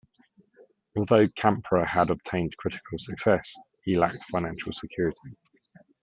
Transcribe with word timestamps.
Although 0.97 1.27
Campra 1.27 1.85
had 1.85 2.09
obtained 2.09 2.57
critical 2.57 2.97
success 2.97 3.53
he 3.85 3.99
lacked 3.99 4.23
financial 4.31 4.71
security. 4.73 5.37